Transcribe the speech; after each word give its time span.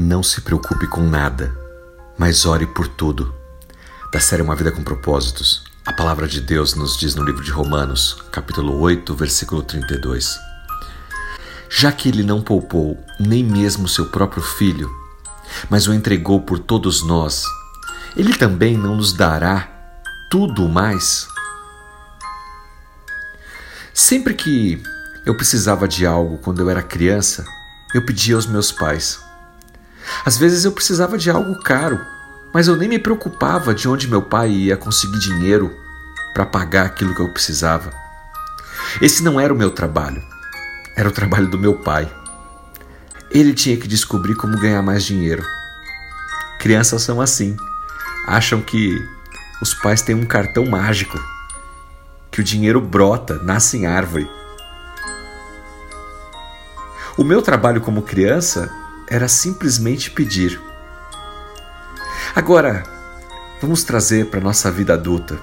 Não 0.00 0.22
se 0.22 0.42
preocupe 0.42 0.86
com 0.86 1.02
nada, 1.02 1.52
mas 2.16 2.46
ore 2.46 2.68
por 2.68 2.86
tudo. 2.86 3.34
Da 4.12 4.20
série 4.20 4.42
Uma 4.42 4.54
Vida 4.54 4.70
com 4.70 4.84
Propósitos, 4.84 5.64
a 5.84 5.92
palavra 5.92 6.28
de 6.28 6.40
Deus 6.40 6.74
nos 6.74 6.96
diz 6.96 7.16
no 7.16 7.24
livro 7.24 7.42
de 7.42 7.50
Romanos, 7.50 8.22
capítulo 8.30 8.78
8, 8.78 9.12
versículo 9.16 9.60
32. 9.60 10.38
Já 11.68 11.90
que 11.90 12.08
ele 12.08 12.22
não 12.22 12.40
poupou 12.40 12.96
nem 13.18 13.42
mesmo 13.42 13.88
seu 13.88 14.06
próprio 14.06 14.40
filho, 14.40 14.88
mas 15.68 15.88
o 15.88 15.92
entregou 15.92 16.42
por 16.42 16.60
todos 16.60 17.02
nós, 17.02 17.42
ele 18.16 18.34
também 18.34 18.78
não 18.78 18.94
nos 18.94 19.12
dará 19.12 19.68
tudo 20.30 20.68
mais? 20.68 21.26
Sempre 23.92 24.34
que 24.34 24.80
eu 25.26 25.36
precisava 25.36 25.88
de 25.88 26.06
algo 26.06 26.38
quando 26.38 26.60
eu 26.60 26.70
era 26.70 26.84
criança, 26.84 27.44
eu 27.92 28.06
pedia 28.06 28.36
aos 28.36 28.46
meus 28.46 28.70
pais. 28.70 29.26
Às 30.24 30.36
vezes 30.36 30.64
eu 30.64 30.72
precisava 30.72 31.18
de 31.18 31.30
algo 31.30 31.58
caro, 31.62 32.00
mas 32.52 32.68
eu 32.68 32.76
nem 32.76 32.88
me 32.88 32.98
preocupava 32.98 33.74
de 33.74 33.88
onde 33.88 34.08
meu 34.08 34.22
pai 34.22 34.50
ia 34.50 34.76
conseguir 34.76 35.18
dinheiro 35.18 35.74
para 36.34 36.46
pagar 36.46 36.86
aquilo 36.86 37.14
que 37.14 37.20
eu 37.20 37.32
precisava. 37.32 37.92
Esse 39.00 39.22
não 39.22 39.38
era 39.38 39.52
o 39.52 39.56
meu 39.56 39.70
trabalho, 39.70 40.22
era 40.96 41.08
o 41.08 41.12
trabalho 41.12 41.48
do 41.48 41.58
meu 41.58 41.74
pai. 41.74 42.10
Ele 43.30 43.52
tinha 43.52 43.76
que 43.76 43.86
descobrir 43.86 44.34
como 44.34 44.58
ganhar 44.58 44.82
mais 44.82 45.04
dinheiro. 45.04 45.44
Crianças 46.58 47.02
são 47.02 47.20
assim, 47.20 47.56
acham 48.26 48.60
que 48.60 48.96
os 49.60 49.74
pais 49.74 50.02
têm 50.02 50.14
um 50.14 50.24
cartão 50.24 50.64
mágico, 50.66 51.18
que 52.30 52.40
o 52.40 52.44
dinheiro 52.44 52.80
brota, 52.80 53.34
nasce 53.42 53.76
em 53.76 53.86
árvore. 53.86 54.28
O 57.16 57.24
meu 57.24 57.42
trabalho 57.42 57.80
como 57.80 58.02
criança 58.02 58.70
era 59.10 59.28
simplesmente 59.28 60.10
pedir. 60.10 60.60
Agora, 62.34 62.84
vamos 63.60 63.82
trazer 63.82 64.26
para 64.26 64.40
a 64.40 64.42
nossa 64.42 64.70
vida 64.70 64.94
adulta. 64.94 65.38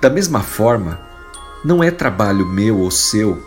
Da 0.00 0.10
mesma 0.10 0.40
forma, 0.40 1.00
não 1.64 1.82
é 1.82 1.90
trabalho 1.90 2.46
meu 2.46 2.78
ou 2.78 2.90
seu 2.90 3.42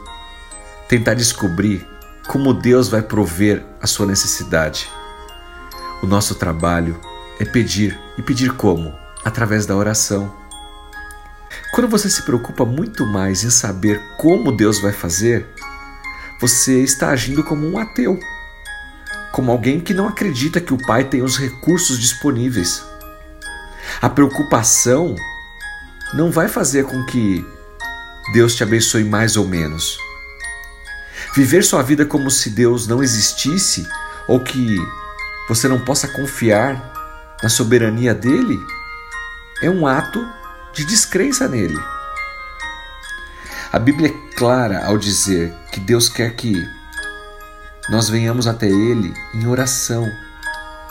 tentar 0.87 1.13
descobrir 1.13 1.85
como 2.27 2.53
Deus 2.53 2.89
vai 2.89 3.01
prover 3.01 3.63
a 3.81 3.87
sua 3.87 4.05
necessidade. 4.05 4.89
O 6.01 6.07
nosso 6.07 6.35
trabalho 6.35 6.99
é 7.39 7.45
pedir 7.45 7.99
e 8.17 8.21
pedir 8.21 8.53
como? 8.53 8.93
Através 9.23 9.65
da 9.65 9.75
oração. 9.75 10.33
Quando 11.73 11.89
você 11.89 12.09
se 12.09 12.21
preocupa 12.23 12.65
muito 12.65 13.05
mais 13.05 13.43
em 13.43 13.49
saber 13.49 14.01
como 14.17 14.51
Deus 14.51 14.79
vai 14.79 14.93
fazer, 14.93 15.47
você 16.39 16.81
está 16.81 17.09
agindo 17.09 17.43
como 17.43 17.67
um 17.67 17.77
ateu 17.77 18.19
como 19.37 19.51
alguém 19.51 19.79
que 19.79 19.93
não 19.93 20.07
acredita 20.07 20.59
que 20.59 20.73
o 20.73 20.83
pai 20.87 21.03
tem 21.03 21.21
os 21.21 21.37
recursos 21.37 21.99
disponíveis. 21.99 22.83
A 24.01 24.09
preocupação 24.09 25.15
não 26.11 26.31
vai 26.31 26.47
fazer 26.47 26.85
com 26.85 27.05
que 27.05 27.45
Deus 28.33 28.55
te 28.55 28.63
abençoe 28.63 29.03
mais 29.03 29.37
ou 29.37 29.47
menos. 29.47 29.99
Viver 31.35 31.63
sua 31.63 31.83
vida 31.83 32.03
como 32.03 32.31
se 32.31 32.49
Deus 32.49 32.87
não 32.87 33.03
existisse 33.03 33.87
ou 34.27 34.39
que 34.39 34.75
você 35.47 35.67
não 35.67 35.81
possa 35.85 36.07
confiar 36.07 36.91
na 37.43 37.47
soberania 37.47 38.15
dele 38.15 38.59
é 39.61 39.69
um 39.69 39.85
ato 39.85 40.27
de 40.73 40.83
descrença 40.83 41.47
nele. 41.47 41.79
A 43.71 43.77
Bíblia 43.77 44.09
é 44.09 44.35
clara 44.35 44.83
ao 44.87 44.97
dizer 44.97 45.53
que 45.71 45.79
Deus 45.79 46.09
quer 46.09 46.35
que 46.35 46.55
nós 47.89 48.09
venhamos 48.09 48.47
até 48.47 48.67
Ele 48.67 49.13
em 49.33 49.47
oração, 49.47 50.05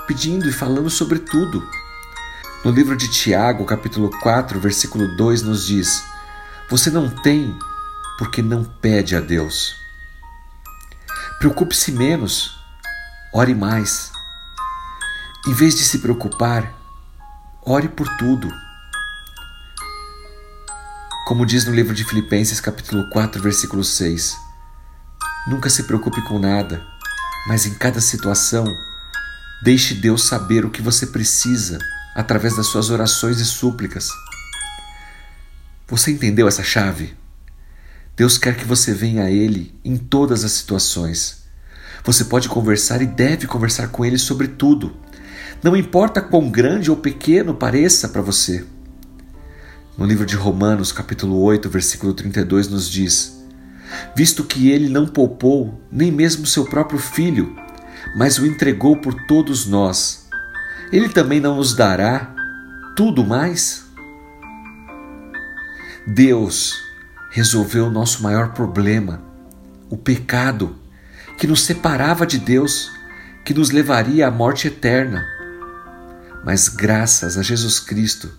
pedindo 0.06 0.48
e 0.48 0.52
falando 0.52 0.89
sobre 0.89 1.19
tudo. 1.19 1.62
No 2.64 2.70
livro 2.70 2.97
de 2.97 3.08
Tiago, 3.08 3.66
capítulo 3.66 4.11
4, 4.22 4.58
versículo 4.58 5.14
2, 5.14 5.42
nos 5.42 5.67
diz: 5.67 6.02
Você 6.70 6.90
não 6.90 7.11
tem 7.11 7.57
porque 8.18 8.40
não 8.40 8.64
pede 8.64 9.14
a 9.14 9.20
Deus. 9.20 9.77
Preocupe-se 11.39 11.92
menos, 11.92 12.58
ore 13.33 13.55
mais. 13.55 14.11
Em 15.46 15.52
vez 15.52 15.77
de 15.77 15.84
se 15.84 15.98
preocupar, 15.98 16.73
ore 17.63 17.89
por 17.89 18.08
tudo. 18.17 18.51
Como 21.27 21.45
diz 21.45 21.67
no 21.67 21.74
livro 21.74 21.95
de 21.95 22.05
Filipenses, 22.05 22.58
capítulo 22.58 23.08
4, 23.11 23.42
versículo 23.42 23.84
6. 23.84 24.45
Nunca 25.46 25.70
se 25.70 25.84
preocupe 25.84 26.20
com 26.23 26.40
nada, 26.40 26.84
mas 27.46 27.67
em 27.67 27.74
cada 27.74 28.01
situação, 28.01 28.67
deixe 29.62 29.95
Deus 29.95 30.24
saber 30.24 30.64
o 30.64 30.70
que 30.70 30.83
você 30.83 31.07
precisa 31.07 31.79
através 32.17 32.57
das 32.57 32.67
suas 32.67 32.90
orações 32.90 33.39
e 33.39 33.45
súplicas. 33.45 34.11
Você 35.86 36.11
entendeu 36.11 36.48
essa 36.48 36.64
chave? 36.64 37.17
Deus 38.17 38.36
quer 38.36 38.57
que 38.57 38.64
você 38.64 38.92
venha 38.92 39.23
a 39.23 39.30
Ele 39.30 39.73
em 39.84 39.96
todas 39.96 40.42
as 40.42 40.51
situações. 40.51 41.45
Você 42.02 42.24
pode 42.24 42.48
conversar 42.48 43.01
e 43.01 43.07
deve 43.07 43.46
conversar 43.46 43.89
com 43.89 44.05
Ele 44.05 44.18
sobre 44.18 44.48
tudo. 44.48 44.96
Não 45.63 45.77
importa 45.77 46.20
quão 46.20 46.51
grande 46.51 46.90
ou 46.90 46.96
pequeno 46.96 47.55
pareça 47.55 48.08
para 48.08 48.20
você. 48.20 48.67
No 49.96 50.05
livro 50.05 50.27
de 50.27 50.34
Romanos, 50.34 50.90
capítulo 50.90 51.40
8, 51.40 51.70
versículo 51.70 52.13
32, 52.13 52.68
nos 52.68 52.90
diz: 52.90 53.36
visto 54.14 54.45
que 54.45 54.70
ele 54.70 54.89
não 54.89 55.07
poupou 55.07 55.80
nem 55.91 56.11
mesmo 56.11 56.47
seu 56.47 56.64
próprio 56.64 56.98
filho, 56.98 57.55
mas 58.17 58.39
o 58.39 58.47
entregou 58.47 58.97
por 58.97 59.14
todos 59.27 59.67
nós, 59.67 60.29
ele 60.92 61.08
também 61.08 61.41
não 61.41 61.57
nos 61.57 61.74
dará 61.74 62.35
tudo 62.96 63.25
mais? 63.25 63.85
Deus 66.07 66.75
resolveu 67.30 67.86
o 67.86 67.91
nosso 67.91 68.23
maior 68.23 68.52
problema, 68.52 69.23
o 69.91 69.96
pecado, 69.96 70.77
que 71.36 71.46
nos 71.46 71.64
separava 71.64 72.27
de 72.27 72.39
Deus, 72.39 72.91
que 73.45 73.52
nos 73.52 73.70
levaria 73.70 74.29
à 74.29 74.30
morte 74.30 74.69
eterna. 74.69 75.27
Mas 76.45 76.69
graças 76.69 77.36
a 77.36 77.42
Jesus 77.42 77.80
Cristo, 77.80 78.30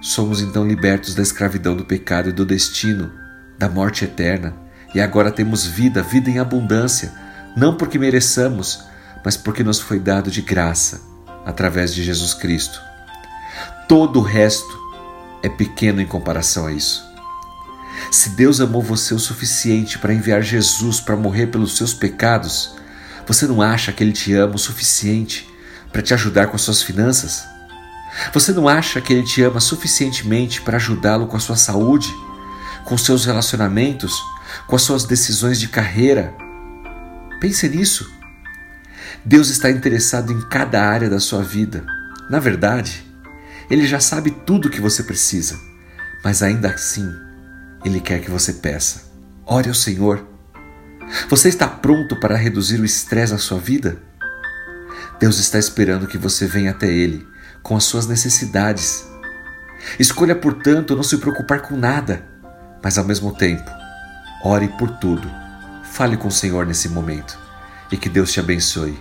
somos 0.00 0.40
então 0.40 0.66
libertos 0.66 1.14
da 1.14 1.22
escravidão 1.22 1.76
do 1.76 1.84
pecado 1.84 2.30
e 2.30 2.32
do 2.32 2.44
destino 2.44 3.27
da 3.58 3.68
morte 3.68 4.04
eterna, 4.04 4.54
e 4.94 5.00
agora 5.00 5.30
temos 5.30 5.66
vida, 5.66 6.02
vida 6.02 6.30
em 6.30 6.38
abundância, 6.38 7.12
não 7.56 7.76
porque 7.76 7.98
mereçamos, 7.98 8.84
mas 9.24 9.36
porque 9.36 9.64
nos 9.64 9.80
foi 9.80 9.98
dado 9.98 10.30
de 10.30 10.40
graça, 10.40 11.02
através 11.44 11.92
de 11.92 12.02
Jesus 12.02 12.32
Cristo. 12.32 12.80
Todo 13.88 14.20
o 14.20 14.22
resto 14.22 14.78
é 15.42 15.48
pequeno 15.48 16.00
em 16.00 16.06
comparação 16.06 16.66
a 16.66 16.72
isso. 16.72 17.06
Se 18.10 18.30
Deus 18.30 18.60
amou 18.60 18.80
você 18.80 19.12
o 19.12 19.18
suficiente 19.18 19.98
para 19.98 20.14
enviar 20.14 20.42
Jesus 20.42 21.00
para 21.00 21.16
morrer 21.16 21.48
pelos 21.48 21.76
seus 21.76 21.92
pecados, 21.92 22.76
você 23.26 23.46
não 23.46 23.60
acha 23.60 23.92
que 23.92 24.02
Ele 24.02 24.12
te 24.12 24.32
ama 24.34 24.54
o 24.54 24.58
suficiente 24.58 25.48
para 25.92 26.00
te 26.00 26.14
ajudar 26.14 26.46
com 26.46 26.56
as 26.56 26.62
suas 26.62 26.82
finanças? 26.82 27.44
Você 28.32 28.52
não 28.52 28.68
acha 28.68 29.00
que 29.00 29.12
Ele 29.12 29.22
te 29.22 29.42
ama 29.42 29.60
suficientemente 29.60 30.62
para 30.62 30.76
ajudá-lo 30.76 31.26
com 31.26 31.36
a 31.36 31.40
sua 31.40 31.56
saúde? 31.56 32.08
Com 32.88 32.96
seus 32.96 33.26
relacionamentos, 33.26 34.24
com 34.66 34.74
as 34.74 34.80
suas 34.80 35.04
decisões 35.04 35.60
de 35.60 35.68
carreira. 35.68 36.34
Pense 37.38 37.68
nisso. 37.68 38.10
Deus 39.22 39.50
está 39.50 39.70
interessado 39.70 40.32
em 40.32 40.40
cada 40.48 40.82
área 40.82 41.10
da 41.10 41.20
sua 41.20 41.42
vida. 41.42 41.84
Na 42.30 42.40
verdade, 42.40 43.04
Ele 43.70 43.86
já 43.86 44.00
sabe 44.00 44.30
tudo 44.30 44.68
o 44.68 44.70
que 44.70 44.80
você 44.80 45.02
precisa, 45.02 45.60
mas 46.24 46.42
ainda 46.42 46.70
assim, 46.70 47.06
Ele 47.84 48.00
quer 48.00 48.22
que 48.22 48.30
você 48.30 48.54
peça. 48.54 49.12
Ore 49.44 49.68
ao 49.68 49.74
Senhor. 49.74 50.26
Você 51.28 51.50
está 51.50 51.68
pronto 51.68 52.18
para 52.18 52.36
reduzir 52.36 52.80
o 52.80 52.86
estresse 52.86 53.34
na 53.34 53.38
sua 53.38 53.58
vida? 53.58 53.98
Deus 55.20 55.38
está 55.38 55.58
esperando 55.58 56.06
que 56.06 56.16
você 56.16 56.46
venha 56.46 56.70
até 56.70 56.86
Ele 56.86 57.26
com 57.62 57.76
as 57.76 57.84
suas 57.84 58.06
necessidades. 58.06 59.06
Escolha, 59.98 60.34
portanto, 60.34 60.96
não 60.96 61.02
se 61.02 61.18
preocupar 61.18 61.60
com 61.60 61.76
nada 61.76 62.37
mas 62.82 62.98
ao 62.98 63.04
mesmo 63.04 63.32
tempo, 63.34 63.70
ore 64.44 64.68
por 64.68 64.90
tudo. 64.98 65.30
Fale 65.84 66.16
com 66.16 66.28
o 66.28 66.32
Senhor 66.32 66.66
nesse 66.66 66.88
momento 66.88 67.38
e 67.90 67.96
que 67.96 68.08
Deus 68.08 68.32
te 68.32 68.40
abençoe. 68.40 68.98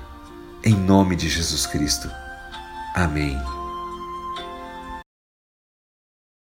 Em 0.63 0.73
nome 0.73 1.15
de 1.15 1.29
Jesus 1.29 1.65
Cristo. 1.65 2.09
Amém. 2.95 3.56